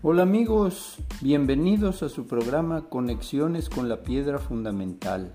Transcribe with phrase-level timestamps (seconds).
[0.00, 5.34] Hola amigos, bienvenidos a su programa Conexiones con la Piedra Fundamental,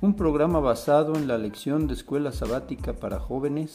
[0.00, 3.74] un programa basado en la lección de escuela sabática para jóvenes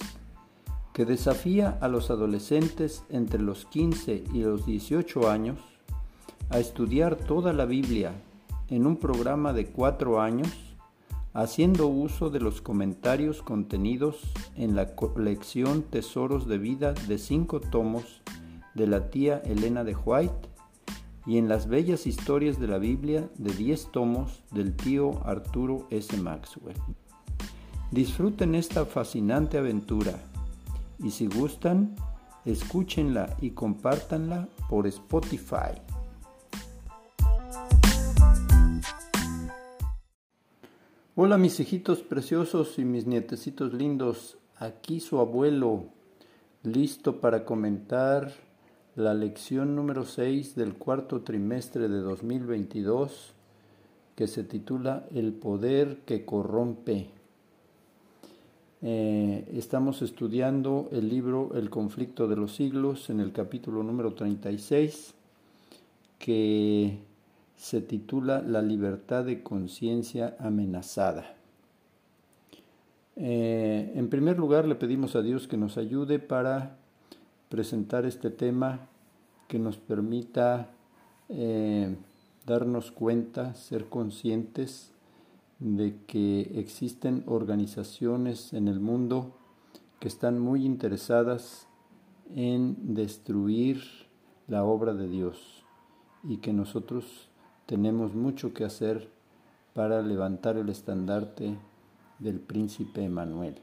[0.93, 5.59] que desafía a los adolescentes entre los 15 y los 18 años
[6.49, 8.13] a estudiar toda la Biblia
[8.69, 10.53] en un programa de cuatro años
[11.33, 14.21] haciendo uso de los comentarios contenidos
[14.55, 18.21] en la colección Tesoros de Vida de cinco tomos
[18.75, 20.49] de la tía Elena de White
[21.25, 26.15] y en las bellas historias de la Biblia de diez tomos del tío Arturo S.
[26.17, 26.77] Maxwell.
[27.89, 30.13] Disfruten esta fascinante aventura
[30.99, 31.95] y si gustan,
[32.43, 35.81] escúchenla y compártanla por Spotify.
[41.15, 45.85] Hola mis hijitos preciosos y mis nietecitos lindos, aquí su abuelo,
[46.61, 48.33] listo para comentar
[48.95, 53.33] la lección número 6 del cuarto trimestre de 2022
[54.15, 57.09] que se titula El poder que corrompe.
[58.81, 65.13] Eh, estamos estudiando el libro El conflicto de los siglos en el capítulo número 36
[66.17, 66.97] que
[67.57, 71.35] se titula La libertad de conciencia amenazada.
[73.17, 76.77] Eh, en primer lugar, le pedimos a Dios que nos ayude para
[77.49, 78.87] presentar este tema,
[79.47, 80.69] que nos permita
[81.29, 81.95] eh,
[82.45, 84.91] darnos cuenta, ser conscientes
[85.59, 89.35] de que existen organizaciones en el mundo
[89.99, 91.67] que están muy interesadas
[92.35, 93.81] en destruir
[94.47, 95.63] la obra de Dios
[96.23, 97.29] y que nosotros
[97.65, 99.09] tenemos mucho que hacer
[99.73, 101.57] para levantar el estandarte
[102.19, 103.55] del príncipe Emanuel.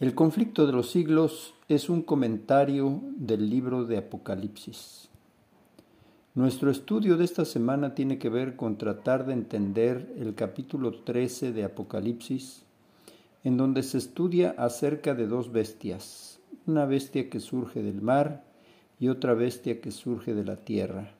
[0.00, 5.08] El conflicto de los siglos es un comentario del libro de Apocalipsis.
[6.36, 11.52] Nuestro estudio de esta semana tiene que ver con tratar de entender el capítulo 13
[11.52, 12.62] de Apocalipsis,
[13.42, 18.44] en donde se estudia acerca de dos bestias, una bestia que surge del mar
[19.00, 21.10] y otra bestia que surge de la tierra.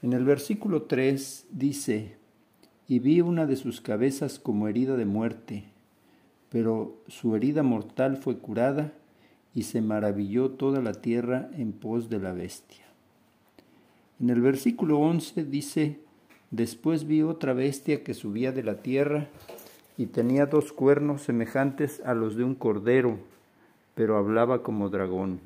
[0.00, 2.18] En el versículo 3 dice,
[2.86, 5.73] y vi una de sus cabezas como herida de muerte,
[6.54, 8.92] pero su herida mortal fue curada
[9.56, 12.84] y se maravilló toda la tierra en pos de la bestia.
[14.20, 15.98] En el versículo 11 dice,
[16.52, 19.26] después vi otra bestia que subía de la tierra
[19.98, 23.18] y tenía dos cuernos semejantes a los de un cordero,
[23.96, 25.40] pero hablaba como dragón.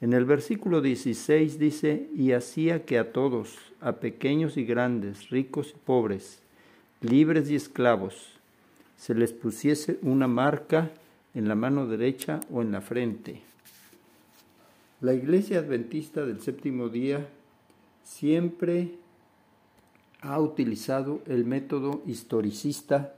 [0.00, 5.74] En el versículo 16 dice, y hacía que a todos, a pequeños y grandes, ricos
[5.76, 6.40] y pobres,
[7.02, 8.35] libres y esclavos,
[8.96, 10.90] se les pusiese una marca
[11.34, 13.42] en la mano derecha o en la frente.
[15.00, 17.28] La Iglesia Adventista del Séptimo Día
[18.02, 18.94] siempre
[20.22, 23.14] ha utilizado el método historicista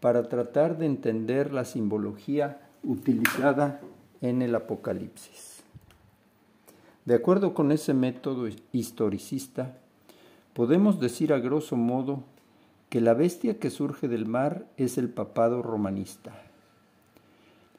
[0.00, 3.80] para tratar de entender la simbología utilizada
[4.20, 5.62] en el Apocalipsis.
[7.04, 9.78] De acuerdo con ese método historicista,
[10.52, 12.24] podemos decir a grosso modo
[12.94, 16.30] que la bestia que surge del mar es el papado romanista.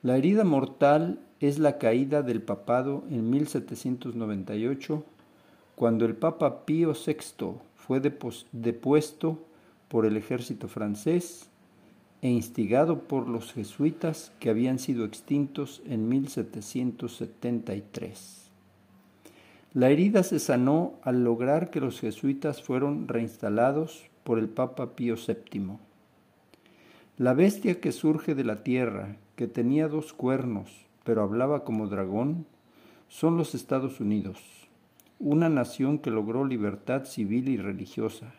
[0.03, 5.05] La herida mortal es la caída del papado en 1798,
[5.77, 8.01] cuando el Papa Pío VI fue
[8.51, 9.39] depuesto
[9.87, 11.49] por el ejército francés
[12.21, 18.49] e instigado por los jesuitas que habían sido extintos en 1773.
[19.73, 25.15] La herida se sanó al lograr que los jesuitas fueron reinstalados por el Papa Pío
[25.15, 25.77] VII.
[27.17, 32.47] La bestia que surge de la tierra, que tenía dos cuernos, pero hablaba como dragón,
[33.07, 34.39] son los Estados Unidos,
[35.19, 38.33] una nación que logró libertad civil y religiosa,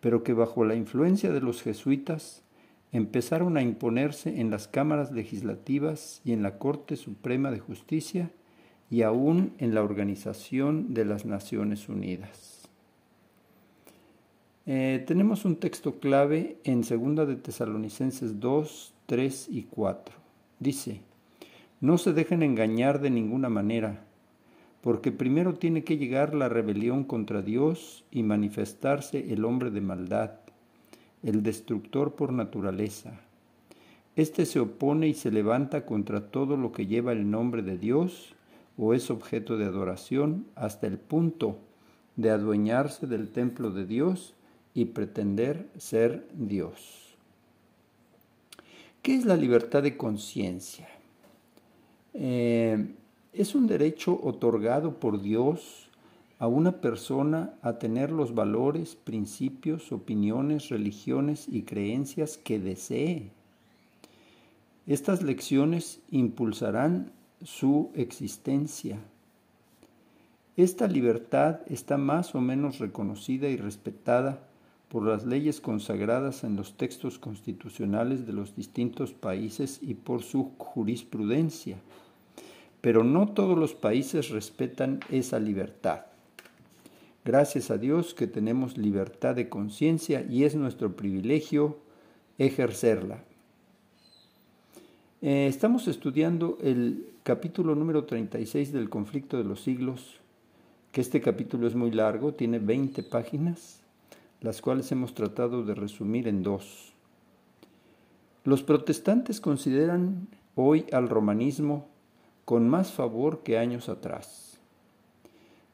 [0.00, 2.44] pero que bajo la influencia de los jesuitas
[2.92, 8.30] empezaron a imponerse en las cámaras legislativas y en la Corte Suprema de Justicia
[8.90, 12.53] y aún en la Organización de las Naciones Unidas.
[14.66, 20.14] Eh, tenemos un texto clave en 2 de Tesalonicenses 2, 3 y 4.
[20.58, 21.02] Dice,
[21.82, 24.04] no se dejen engañar de ninguna manera,
[24.80, 30.30] porque primero tiene que llegar la rebelión contra Dios y manifestarse el hombre de maldad,
[31.22, 33.20] el destructor por naturaleza.
[34.16, 38.34] Este se opone y se levanta contra todo lo que lleva el nombre de Dios
[38.78, 41.58] o es objeto de adoración hasta el punto
[42.16, 44.34] de adueñarse del templo de Dios
[44.74, 47.16] y pretender ser Dios.
[49.02, 50.88] ¿Qué es la libertad de conciencia?
[52.14, 52.86] Eh,
[53.32, 55.88] es un derecho otorgado por Dios
[56.38, 63.30] a una persona a tener los valores, principios, opiniones, religiones y creencias que desee.
[64.86, 67.12] Estas lecciones impulsarán
[67.42, 68.98] su existencia.
[70.56, 74.40] Esta libertad está más o menos reconocida y respetada
[74.94, 80.52] por las leyes consagradas en los textos constitucionales de los distintos países y por su
[80.56, 81.78] jurisprudencia.
[82.80, 86.02] Pero no todos los países respetan esa libertad.
[87.24, 91.78] Gracias a Dios que tenemos libertad de conciencia y es nuestro privilegio
[92.38, 93.24] ejercerla.
[95.22, 100.20] Eh, estamos estudiando el capítulo número 36 del conflicto de los siglos,
[100.92, 103.80] que este capítulo es muy largo, tiene 20 páginas
[104.44, 106.92] las cuales hemos tratado de resumir en dos.
[108.44, 111.88] Los protestantes consideran hoy al romanismo
[112.44, 114.60] con más favor que años atrás.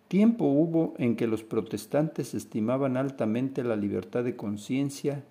[0.06, 5.25] Tiempo hubo en que los protestantes estimaban altamente la libertad de conciencia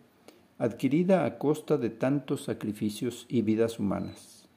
[0.57, 4.49] adquirida a costa de tantos sacrificios y vidas humanas.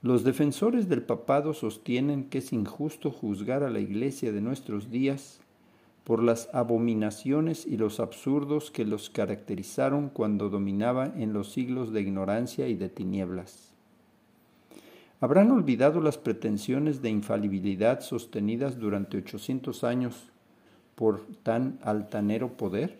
[0.00, 5.40] Los defensores del papado sostienen que es injusto juzgar a la Iglesia de nuestros días
[6.04, 12.02] por las abominaciones y los absurdos que los caracterizaron cuando dominaba en los siglos de
[12.02, 13.72] ignorancia y de tinieblas.
[15.20, 20.30] ¿Habrán olvidado las pretensiones de infalibilidad sostenidas durante 800 años
[20.94, 22.98] por tan altanero poder?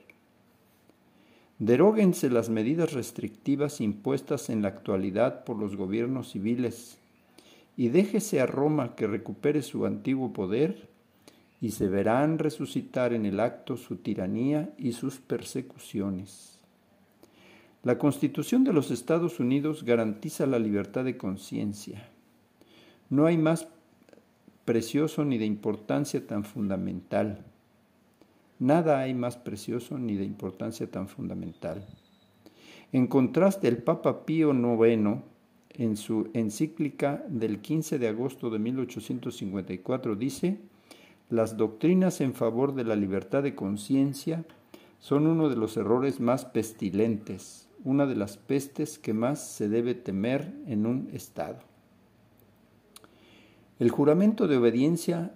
[1.58, 6.98] Deróguense las medidas restrictivas impuestas en la actualidad por los gobiernos civiles
[7.76, 10.93] y déjese a Roma que recupere su antiguo poder
[11.64, 16.60] y se verán resucitar en el acto su tiranía y sus persecuciones.
[17.82, 22.10] La Constitución de los Estados Unidos garantiza la libertad de conciencia.
[23.08, 23.66] No hay más
[24.66, 27.46] precioso ni de importancia tan fundamental.
[28.58, 31.86] Nada hay más precioso ni de importancia tan fundamental.
[32.92, 35.22] En contraste, el Papa Pío IX,
[35.70, 40.58] en su encíclica del 15 de agosto de 1854, dice,
[41.34, 44.44] las doctrinas en favor de la libertad de conciencia
[45.00, 49.94] son uno de los errores más pestilentes, una de las pestes que más se debe
[49.94, 51.56] temer en un Estado.
[53.80, 55.32] El juramento de obediencia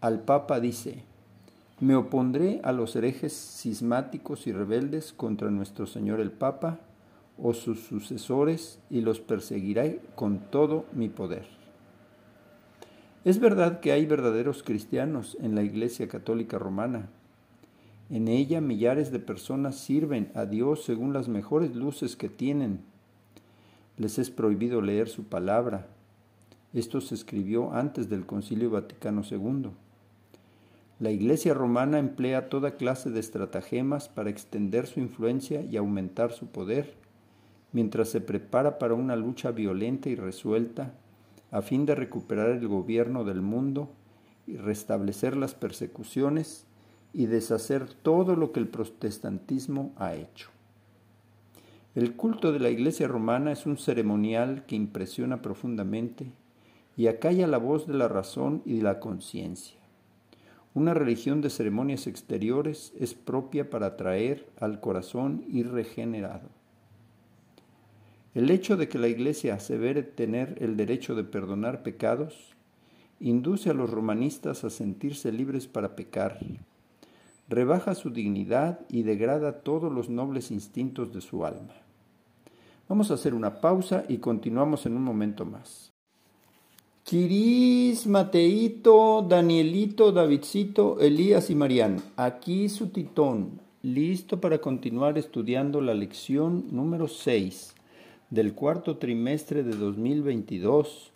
[0.00, 1.04] al Papa dice,
[1.78, 6.80] me opondré a los herejes cismáticos y rebeldes contra nuestro Señor el Papa
[7.38, 11.46] o sus sucesores y los perseguiré con todo mi poder.
[13.26, 17.08] Es verdad que hay verdaderos cristianos en la Iglesia Católica Romana.
[18.08, 22.82] En ella millares de personas sirven a Dios según las mejores luces que tienen.
[23.96, 25.88] Les es prohibido leer su palabra.
[26.72, 29.70] Esto se escribió antes del Concilio Vaticano II.
[31.00, 36.46] La Iglesia romana emplea toda clase de estratagemas para extender su influencia y aumentar su
[36.46, 36.94] poder,
[37.72, 40.94] mientras se prepara para una lucha violenta y resuelta
[41.56, 43.88] a fin de recuperar el gobierno del mundo
[44.46, 46.66] y restablecer las persecuciones
[47.14, 50.50] y deshacer todo lo que el protestantismo ha hecho.
[51.94, 56.26] El culto de la Iglesia romana es un ceremonial que impresiona profundamente
[56.94, 59.78] y acalla la voz de la razón y de la conciencia.
[60.74, 66.50] Una religión de ceremonias exteriores es propia para atraer al corazón irregenerado.
[68.36, 72.54] El hecho de que la Iglesia asevere tener el derecho de perdonar pecados
[73.18, 76.38] induce a los romanistas a sentirse libres para pecar,
[77.48, 81.76] rebaja su dignidad y degrada todos los nobles instintos de su alma.
[82.90, 85.94] Vamos a hacer una pausa y continuamos en un momento más.
[87.04, 92.02] Quiris, Mateito, Danielito, Davidcito, Elías y Marián.
[92.18, 97.75] Aquí su titón, listo para continuar estudiando la lección número 6
[98.30, 101.12] del cuarto trimestre de 2022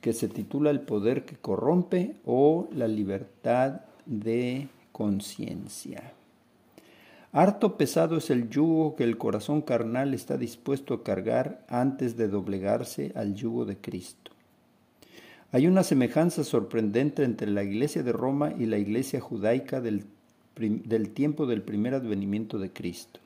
[0.00, 6.12] que se titula El poder que corrompe o la libertad de conciencia.
[7.32, 12.26] Harto pesado es el yugo que el corazón carnal está dispuesto a cargar antes de
[12.26, 14.32] doblegarse al yugo de Cristo.
[15.52, 20.04] Hay una semejanza sorprendente entre la iglesia de Roma y la iglesia judaica del,
[20.56, 23.20] del tiempo del primer advenimiento de Cristo.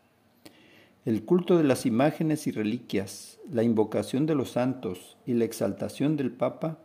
[1.05, 6.17] El culto de las imágenes y reliquias, la invocación de los santos y la exaltación
[6.17, 6.79] del Papa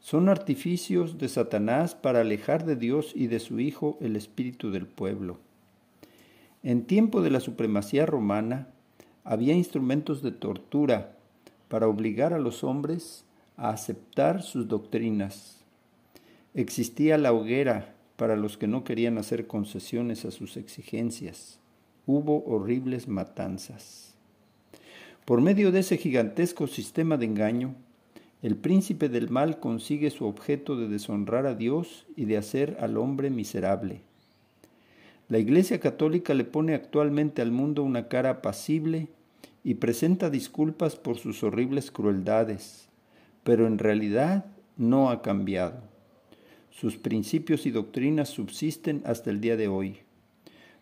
[0.00, 4.86] son artificios de Satanás para alejar de Dios y de su Hijo el espíritu del
[4.86, 5.40] pueblo.
[6.62, 8.68] En tiempo de la supremacía romana
[9.24, 11.18] había instrumentos de tortura
[11.68, 13.26] para obligar a los hombres
[13.58, 15.60] a aceptar sus doctrinas.
[16.54, 21.59] Existía la hoguera para los que no querían hacer concesiones a sus exigencias.
[22.06, 24.14] Hubo horribles matanzas.
[25.24, 27.74] Por medio de ese gigantesco sistema de engaño,
[28.42, 32.96] el príncipe del mal consigue su objeto de deshonrar a Dios y de hacer al
[32.96, 34.00] hombre miserable.
[35.28, 39.08] La Iglesia Católica le pone actualmente al mundo una cara apacible
[39.62, 42.88] y presenta disculpas por sus horribles crueldades,
[43.44, 45.82] pero en realidad no ha cambiado.
[46.70, 49.98] Sus principios y doctrinas subsisten hasta el día de hoy.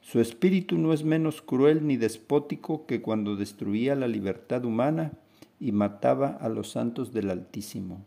[0.00, 5.12] Su espíritu no es menos cruel ni despótico que cuando destruía la libertad humana
[5.60, 8.02] y mataba a los santos del Altísimo.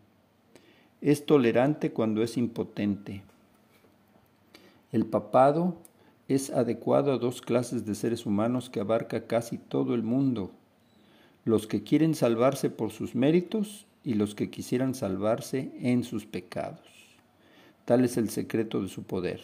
[1.02, 3.24] Es tolerante cuando es impotente.
[4.92, 5.76] El papado
[6.28, 10.52] es adecuado a dos clases de seres humanos que abarca casi todo el mundo,
[11.46, 16.82] los que quieren salvarse por sus méritos y los que quisieran salvarse en sus pecados.
[17.86, 19.42] Tal es el secreto de su poder.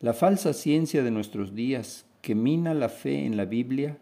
[0.00, 3.98] La falsa ciencia de nuestros días, que mina la fe en la Biblia,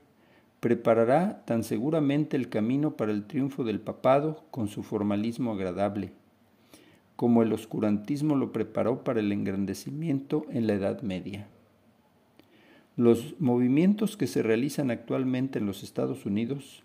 [0.61, 6.13] preparará tan seguramente el camino para el triunfo del papado con su formalismo agradable,
[7.17, 11.47] como el oscurantismo lo preparó para el engrandecimiento en la Edad Media.
[12.97, 16.83] Los movimientos que se realizan actualmente en los Estados Unidos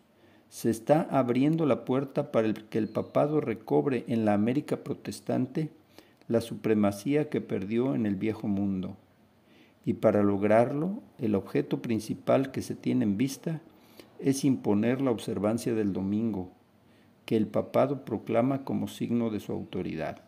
[0.48, 5.70] se está abriendo la puerta para que el papado recobre en la América protestante
[6.28, 8.98] la supremacía que perdió en el viejo mundo.
[9.86, 13.62] Y para lograrlo, el objeto principal que se tiene en vista
[14.20, 16.52] es imponer la observancia del domingo,
[17.26, 20.22] que el papado proclama como signo de su autoridad.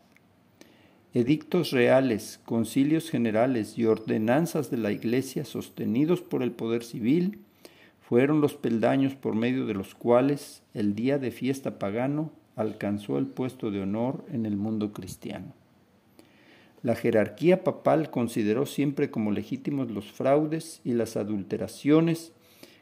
[1.13, 7.39] Edictos reales, concilios generales y ordenanzas de la Iglesia sostenidos por el poder civil
[8.01, 13.27] fueron los peldaños por medio de los cuales el día de fiesta pagano alcanzó el
[13.27, 15.53] puesto de honor en el mundo cristiano.
[16.83, 22.33] La jerarquía papal consideró siempre como legítimos los fraudes y las adulteraciones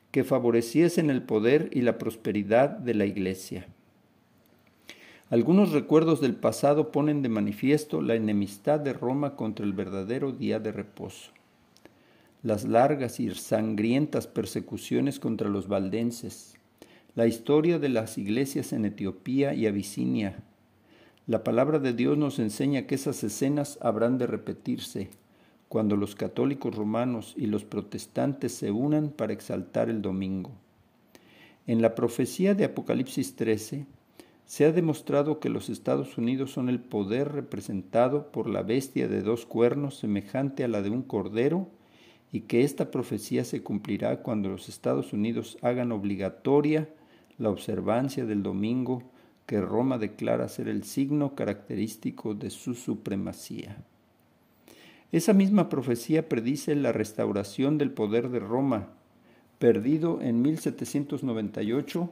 [0.10, 3.68] que favoreciesen el poder y la prosperidad de la Iglesia.
[5.30, 10.60] Algunos recuerdos del pasado ponen de manifiesto la enemistad de Roma contra el verdadero día
[10.60, 11.32] de reposo.
[12.42, 16.56] Las largas y sangrientas persecuciones contra los valdenses,
[17.14, 20.44] la historia de las iglesias en Etiopía y Abisinia,
[21.32, 25.12] la palabra de Dios nos enseña que esas escenas habrán de repetirse
[25.70, 30.52] cuando los católicos romanos y los protestantes se unan para exaltar el domingo.
[31.68, 33.86] En la profecía de Apocalipsis 13
[34.46, 39.22] se ha demostrado que los Estados Unidos son el poder representado por la bestia de
[39.22, 41.70] dos cuernos semejante a la de un cordero
[42.34, 46.90] y que esta profecía se cumplirá cuando los Estados Unidos hagan obligatoria
[47.38, 49.04] la observancia del domingo
[49.52, 53.84] que Roma declara ser el signo característico de su supremacía.
[55.12, 58.88] Esa misma profecía predice la restauración del poder de Roma,
[59.60, 62.10] perdido en 1798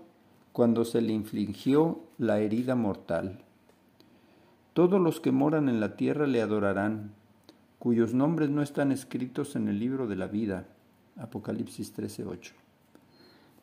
[0.52, 3.40] cuando se le infligió la herida mortal.
[4.74, 7.14] Todos los que moran en la tierra le adorarán,
[7.80, 10.68] cuyos nombres no están escritos en el libro de la vida.
[11.16, 12.52] Apocalipsis 13:8.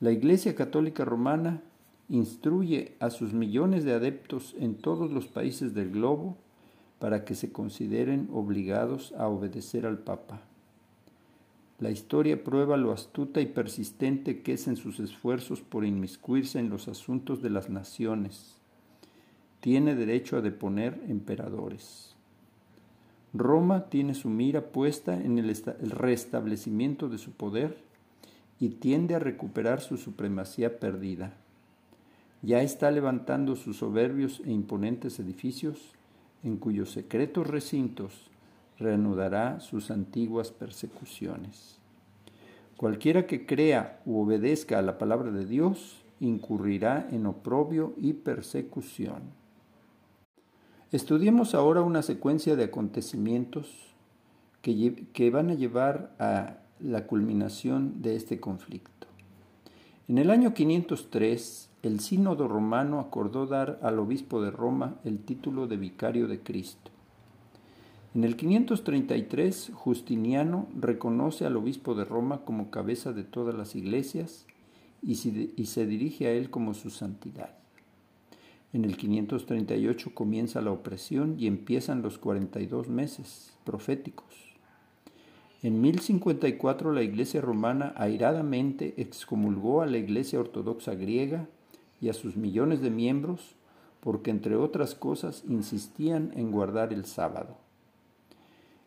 [0.01, 1.61] La Iglesia Católica Romana
[2.09, 6.37] instruye a sus millones de adeptos en todos los países del globo
[6.99, 10.41] para que se consideren obligados a obedecer al Papa.
[11.79, 16.71] La historia prueba lo astuta y persistente que es en sus esfuerzos por inmiscuirse en
[16.71, 18.57] los asuntos de las naciones.
[19.61, 22.15] Tiene derecho a deponer emperadores.
[23.35, 25.55] Roma tiene su mira puesta en el,
[25.91, 27.77] restablecimiento de su poder
[28.59, 31.35] y tiende a recuperar su supremacía perdida
[32.43, 35.93] ya está levantando sus soberbios e imponentes edificios,
[36.43, 38.31] en cuyos secretos recintos
[38.79, 41.79] reanudará sus antiguas persecuciones.
[42.77, 49.23] Cualquiera que crea u obedezca a la palabra de Dios incurrirá en oprobio y persecución.
[50.93, 53.95] Estudiemos ahora una secuencia de acontecimientos
[54.63, 59.07] que, que van a llevar a la culminación de este conflicto.
[60.09, 65.67] En el año 503, el sínodo romano acordó dar al obispo de Roma el título
[65.67, 66.91] de vicario de Cristo.
[68.15, 74.47] En el 533, Justiniano reconoce al obispo de Roma como cabeza de todas las iglesias
[75.03, 77.51] y se dirige a él como su santidad.
[78.73, 84.27] En el 538 comienza la opresión y empiezan los 42 meses proféticos.
[85.63, 91.49] En 1054 la Iglesia romana airadamente excomulgó a la Iglesia ortodoxa griega
[92.01, 93.57] y a sus millones de miembros
[94.01, 97.57] porque entre otras cosas insistían en guardar el sábado.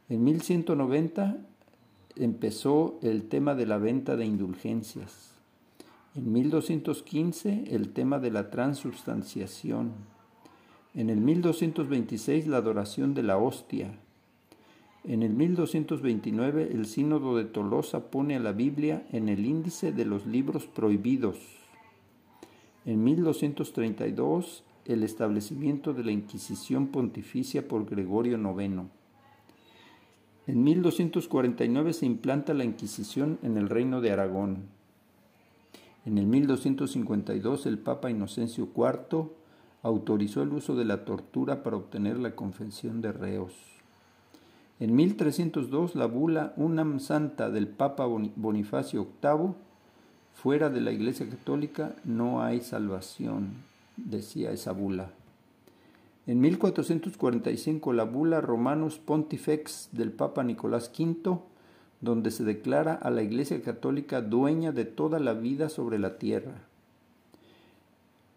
[0.07, 1.37] En 1190
[2.15, 5.33] empezó el tema de la venta de indulgencias.
[6.15, 9.91] En 1215 el tema de la transubstanciación.
[10.95, 13.91] En el 1226 la adoración de la hostia.
[15.03, 20.05] En el 1229 el sínodo de Tolosa pone a la Biblia en el índice de
[20.05, 21.58] los libros prohibidos.
[22.89, 28.85] En 1232 el establecimiento de la Inquisición pontificia por Gregorio IX.
[30.47, 34.63] En 1249 se implanta la Inquisición en el Reino de Aragón.
[36.03, 39.29] En el 1252 el Papa Inocencio IV
[39.83, 43.53] autorizó el uso de la tortura para obtener la confesión de reos.
[44.79, 49.68] En 1302 la bula Unam Santa del Papa Bonifacio VIII,
[50.33, 53.49] fuera de la Iglesia Católica no hay salvación,
[53.97, 55.11] decía esa bula.
[56.27, 61.39] En 1445 la bula Romanus Pontifex del Papa Nicolás V,
[62.01, 66.61] donde se declara a la Iglesia Católica dueña de toda la vida sobre la tierra.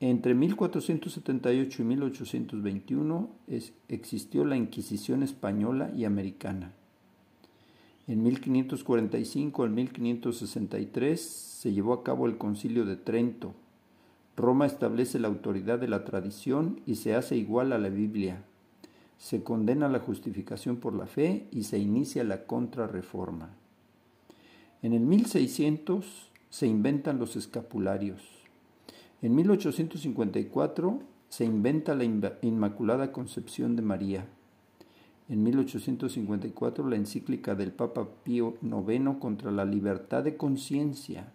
[0.00, 3.30] Entre 1478 y 1821
[3.88, 6.72] existió la Inquisición española y americana.
[8.12, 13.54] En 1545 al 1563 se llevó a cabo el Concilio de Trento,
[14.36, 18.44] Roma establece la autoridad de la tradición y se hace igual a la Biblia.
[19.16, 23.56] Se condena la justificación por la fe y se inicia la contrarreforma.
[24.82, 28.20] En el 1600 se inventan los escapularios.
[29.22, 31.00] En 1854
[31.30, 32.04] se inventa la
[32.42, 34.26] Inmaculada Concepción de María.
[35.32, 41.32] En 1854 la encíclica del Papa Pío IX contra la libertad de conciencia.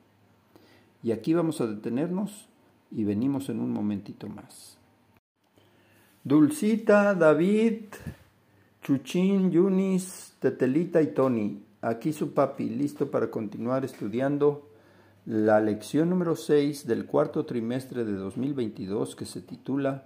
[1.01, 2.47] Y aquí vamos a detenernos
[2.91, 4.77] y venimos en un momentito más.
[6.23, 7.85] Dulcita, David,
[8.83, 11.63] Chuchín, Yunis, Tetelita y Tony.
[11.81, 14.69] Aquí su papi, listo para continuar estudiando
[15.25, 20.05] la lección número 6 del cuarto trimestre de 2022 que se titula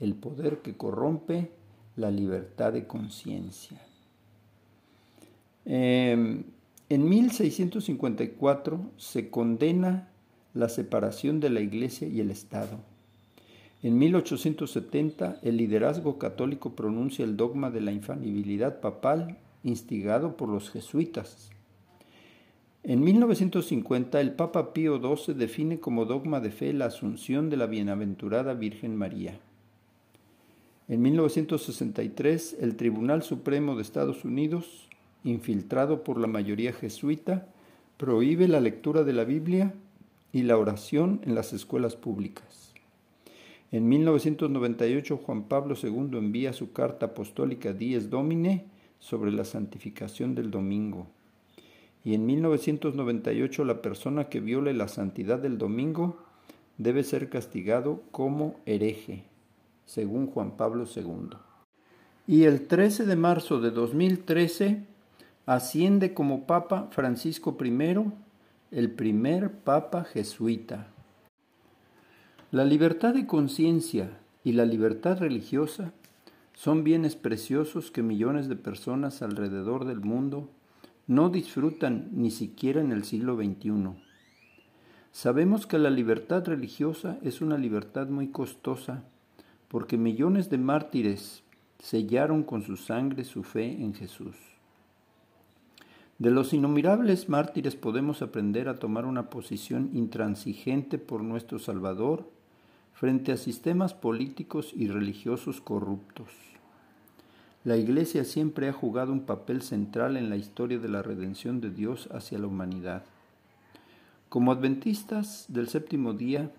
[0.00, 1.52] El poder que corrompe
[1.98, 3.78] la libertad de conciencia.
[5.66, 6.44] Em,
[6.88, 10.08] en 1654 se condena
[10.54, 12.78] la separación de la Iglesia y el Estado.
[13.82, 20.70] En 1870, el liderazgo católico pronuncia el dogma de la infalibilidad papal instigado por los
[20.70, 21.50] jesuitas.
[22.84, 27.66] En 1950, el Papa Pío XII define como dogma de fe la asunción de la
[27.66, 29.38] bienaventurada Virgen María.
[30.88, 34.88] En 1963, el Tribunal Supremo de Estados Unidos,
[35.22, 37.46] infiltrado por la mayoría jesuita,
[37.98, 39.74] prohíbe la lectura de la Biblia
[40.32, 42.72] y la oración en las escuelas públicas.
[43.70, 48.64] En 1998 Juan Pablo II envía su carta apostólica Dies Domine
[48.98, 51.06] sobre la santificación del domingo.
[52.02, 56.16] Y en 1998 la persona que viole la santidad del domingo
[56.78, 59.24] debe ser castigado como hereje,
[59.88, 61.30] según Juan Pablo II.
[62.26, 64.84] Y el 13 de marzo de 2013
[65.46, 68.12] asciende como Papa Francisco I
[68.70, 70.88] el primer papa jesuita.
[72.50, 74.10] La libertad de conciencia
[74.44, 75.92] y la libertad religiosa
[76.52, 80.50] son bienes preciosos que millones de personas alrededor del mundo
[81.06, 83.94] no disfrutan ni siquiera en el siglo XXI.
[85.12, 89.04] Sabemos que la libertad religiosa es una libertad muy costosa
[89.68, 91.42] porque millones de mártires
[91.78, 94.34] sellaron con su sangre su fe en Jesús.
[96.18, 102.28] De los innumerables mártires podemos aprender a tomar una posición intransigente por nuestro Salvador
[102.92, 106.26] frente a sistemas políticos y religiosos corruptos.
[107.62, 111.70] La Iglesia siempre ha jugado un papel central en la historia de la redención de
[111.70, 113.04] Dios hacia la humanidad.
[114.28, 116.50] Como adventistas del séptimo día,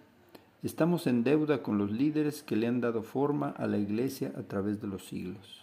[0.63, 4.43] estamos en deuda con los líderes que le han dado forma a la Iglesia a
[4.43, 5.62] través de los siglos.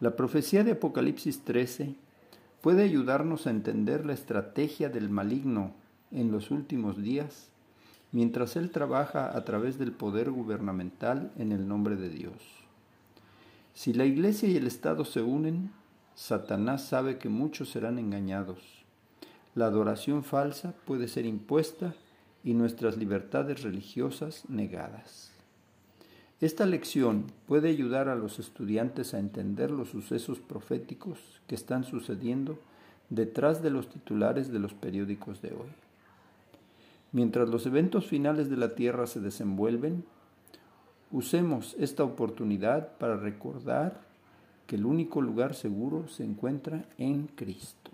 [0.00, 1.94] La profecía de Apocalipsis 13
[2.60, 5.72] puede ayudarnos a entender la estrategia del maligno
[6.10, 7.48] en los últimos días,
[8.12, 12.34] mientras él trabaja a través del poder gubernamental en el nombre de Dios.
[13.74, 15.70] Si la Iglesia y el Estado se unen,
[16.14, 18.58] Satanás sabe que muchos serán engañados.
[19.54, 21.94] La adoración falsa puede ser impuesta
[22.46, 25.32] y nuestras libertades religiosas negadas.
[26.40, 32.58] Esta lección puede ayudar a los estudiantes a entender los sucesos proféticos que están sucediendo
[33.10, 35.68] detrás de los titulares de los periódicos de hoy.
[37.12, 40.04] Mientras los eventos finales de la Tierra se desenvuelven,
[41.12, 44.00] Usemos esta oportunidad para recordar
[44.66, 47.92] que el único lugar seguro se encuentra en Cristo.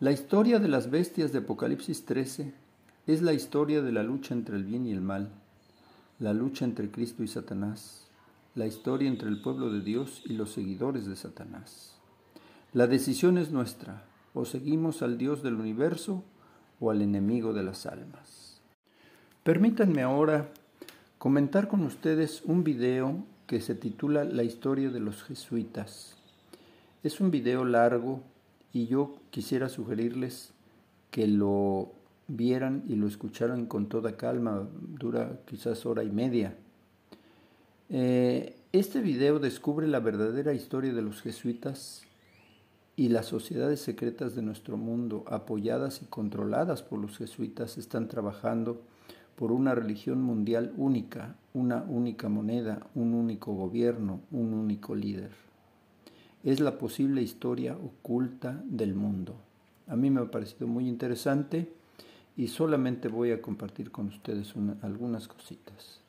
[0.00, 2.54] La historia de las bestias de Apocalipsis 13
[3.06, 5.30] es la historia de la lucha entre el bien y el mal,
[6.18, 8.06] la lucha entre Cristo y Satanás,
[8.54, 11.98] la historia entre el pueblo de Dios y los seguidores de Satanás.
[12.72, 16.24] La decisión es nuestra, o seguimos al Dios del universo
[16.80, 18.60] o al enemigo de las almas.
[19.42, 20.48] Permítanme ahora
[21.18, 26.16] comentar con ustedes un video que se titula La historia de los jesuitas.
[27.02, 28.22] Es un video largo
[28.72, 30.52] y yo quisiera sugerirles
[31.10, 31.92] que lo
[32.28, 36.56] vieran y lo escucharan con toda calma, dura quizás hora y media.
[37.90, 42.02] Eh, este video descubre la verdadera historia de los jesuitas
[42.96, 48.82] y las sociedades secretas de nuestro mundo, apoyadas y controladas por los jesuitas, están trabajando
[49.36, 55.30] por una religión mundial única, una única moneda, un único gobierno, un único líder.
[56.44, 59.34] Es la posible historia oculta del mundo.
[59.88, 61.72] A mí me ha parecido muy interesante
[62.36, 66.00] y solamente voy a compartir con ustedes algunas cositas.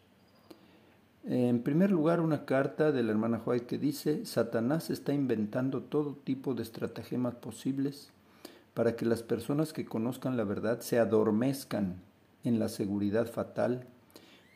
[1.27, 6.15] En primer lugar, una carta de la hermana White que dice, Satanás está inventando todo
[6.23, 8.11] tipo de estratagemas posibles
[8.75, 11.95] para que las personas que conozcan la verdad se adormezcan
[12.43, 13.87] en la seguridad fatal,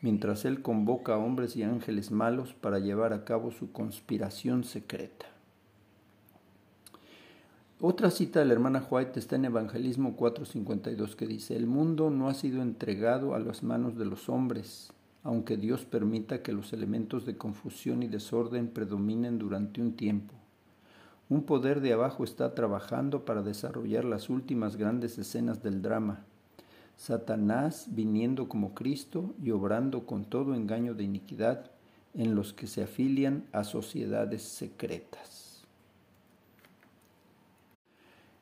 [0.00, 5.26] mientras él convoca a hombres y ángeles malos para llevar a cabo su conspiración secreta.
[7.82, 12.28] Otra cita de la hermana White está en Evangelismo 4:52 que dice, el mundo no
[12.28, 17.24] ha sido entregado a las manos de los hombres, aunque Dios permita que los elementos
[17.24, 20.34] de confusión y desorden predominen durante un tiempo.
[21.30, 26.26] Un poder de abajo está trabajando para desarrollar las últimas grandes escenas del drama,
[26.98, 31.70] Satanás viniendo como Cristo y obrando con todo engaño de iniquidad
[32.12, 35.49] en los que se afilian a sociedades secretas.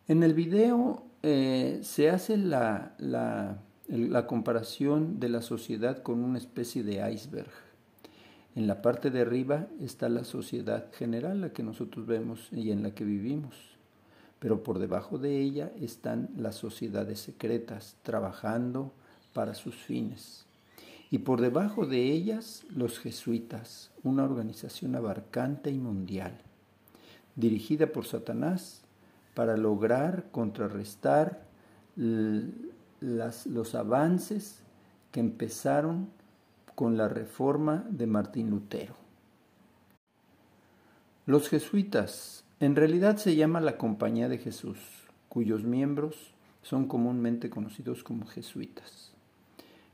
[0.09, 2.97] En el video eh, se hace la,
[4.27, 7.51] comparación de la sociedad con una especie de iceberg.
[8.57, 12.83] En la parte de arriba está la sociedad general, la que nosotros vemos y en
[12.83, 13.79] la que vivimos
[14.39, 18.93] pero por debajo de ella están las sociedades secretas trabajando
[19.33, 20.47] para sus fines.
[21.11, 26.39] Y por debajo de ellas los jesuitas, una organización abarcante y mundial,
[27.35, 28.83] dirigida por Satanás
[29.39, 31.45] para lograr contrarrestar
[31.95, 34.65] los avances
[35.13, 36.09] que empezaron
[36.75, 38.97] con la reforma de Martín Lutero.
[41.25, 44.81] Los jesuitas en realidad se llama la Compañía de Jesús,
[45.29, 49.13] cuyos miembros son comúnmente conocidos como jesuitas.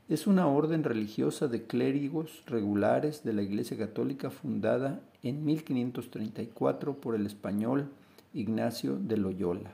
[0.09, 7.13] Es una orden religiosa de clérigos regulares de la Iglesia Católica fundada en 1534 por
[7.13, 7.91] el español
[8.35, 9.73] Ignacio de Loyola.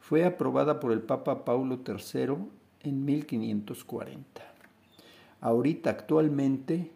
[0.00, 2.34] Fue aprobada por el Papa Paulo III
[2.82, 4.42] en 1540.
[5.40, 6.90] Ahorita actualmente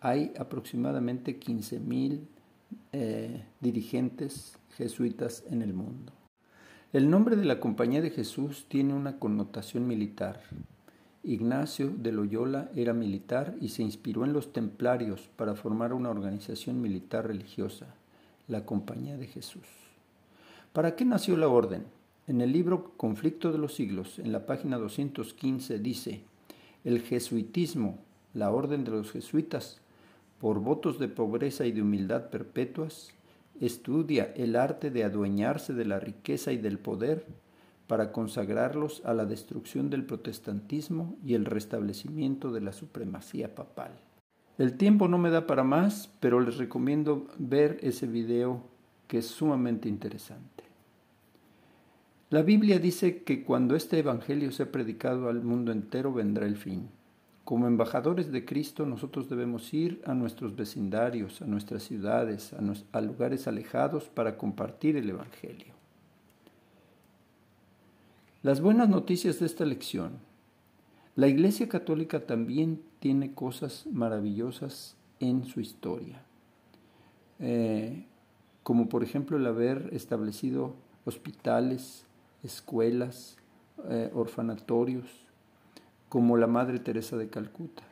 [0.00, 2.20] hay aproximadamente 15.000
[2.92, 6.12] eh, dirigentes jesuitas en el mundo.
[6.92, 10.40] El nombre de la Compañía de Jesús tiene una connotación militar.
[11.22, 16.80] Ignacio de Loyola era militar y se inspiró en los templarios para formar una organización
[16.80, 17.94] militar religiosa,
[18.48, 19.89] la Compañía de Jesús.
[20.72, 21.84] ¿Para qué nació la orden?
[22.28, 26.20] En el libro Conflicto de los Siglos, en la página 215, dice,
[26.84, 27.98] el jesuitismo,
[28.34, 29.80] la orden de los jesuitas,
[30.38, 33.10] por votos de pobreza y de humildad perpetuas,
[33.60, 37.26] estudia el arte de adueñarse de la riqueza y del poder
[37.88, 43.90] para consagrarlos a la destrucción del protestantismo y el restablecimiento de la supremacía papal.
[44.56, 48.69] El tiempo no me da para más, pero les recomiendo ver ese video
[49.10, 50.62] que es sumamente interesante.
[52.28, 56.88] La Biblia dice que cuando este Evangelio sea predicado al mundo entero vendrá el fin.
[57.42, 62.54] Como embajadores de Cristo nosotros debemos ir a nuestros vecindarios, a nuestras ciudades,
[62.92, 65.74] a, lugares alejados para compartir el Evangelio.
[68.44, 70.20] Las buenas noticias de esta lección.
[71.16, 76.22] La Iglesia Católica también tiene cosas maravillosas en su historia,
[77.40, 78.06] eh,
[78.70, 82.04] como por ejemplo el haber establecido hospitales,
[82.44, 83.36] escuelas,
[83.88, 85.06] eh, orfanatorios,
[86.08, 87.82] como la Madre Teresa de Calcuta.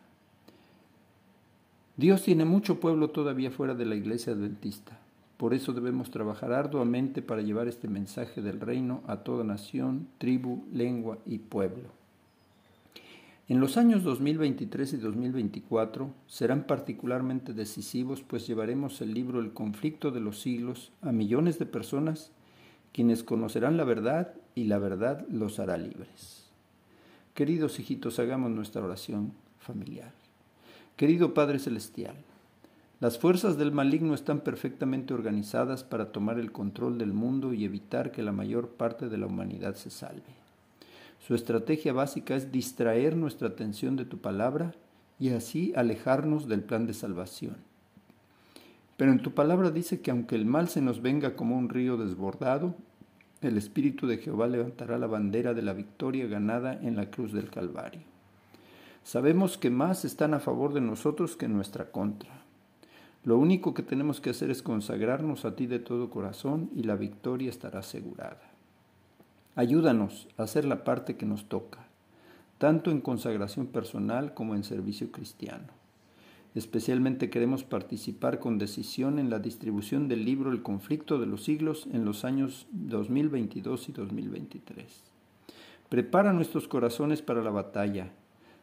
[1.97, 4.97] Dios tiene mucho pueblo todavía fuera de la iglesia adventista.
[5.37, 10.63] Por eso debemos trabajar arduamente para llevar este mensaje del reino a toda nación, tribu,
[10.73, 11.98] lengua y pueblo.
[13.49, 20.11] En los años 2023 y 2024 serán particularmente decisivos, pues llevaremos el libro El conflicto
[20.11, 22.31] de los siglos a millones de personas
[22.93, 26.45] quienes conocerán la verdad y la verdad los hará libres.
[27.33, 30.13] Queridos hijitos, hagamos nuestra oración familiar.
[30.97, 32.17] Querido Padre Celestial,
[33.01, 38.11] las fuerzas del maligno están perfectamente organizadas para tomar el control del mundo y evitar
[38.13, 40.38] que la mayor parte de la humanidad se salve.
[41.29, 44.73] Su estrategia básica es distraer nuestra atención de tu palabra
[45.21, 47.59] y así alejarnos del plan de salvación.
[48.97, 51.99] Pero en tu palabra dice que aunque el mal se nos venga como un río
[51.99, 52.77] desbordado,
[53.43, 57.51] el Espíritu de Jehová levantará la bandera de la victoria ganada en la cruz del
[57.51, 58.01] Calvario.
[59.05, 62.31] Sabemos que más están a favor de nosotros que en nuestra contra.
[63.25, 66.97] Lo único que tenemos que hacer es consagrarnos a ti de todo corazón y la
[66.97, 68.48] victoria estará asegurada.
[69.59, 71.89] Ayúdanos a hacer la parte que nos toca,
[72.59, 75.67] tanto en consagración personal como en servicio cristiano.
[76.55, 81.89] Especialmente queremos participar con decisión en la distribución del libro El conflicto de los siglos
[81.93, 85.03] en los años 2022 y 2023.
[85.89, 88.13] Prepara nuestros corazones para la batalla,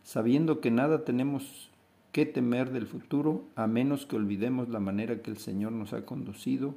[0.01, 1.71] sabiendo que nada tenemos
[2.13, 6.05] que temer del futuro a menos que olvidemos la manera que el Señor nos ha
[6.05, 6.73] conducido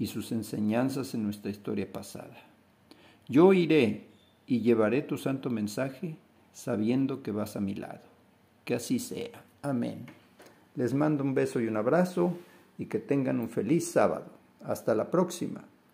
[0.00, 2.51] y sus enseñanzas en nuestra historia pasada.
[3.28, 4.08] Yo iré
[4.46, 6.16] y llevaré tu santo mensaje
[6.52, 8.02] sabiendo que vas a mi lado.
[8.64, 9.44] Que así sea.
[9.62, 10.06] Amén.
[10.74, 12.36] Les mando un beso y un abrazo
[12.78, 14.26] y que tengan un feliz sábado.
[14.64, 15.64] Hasta la próxima.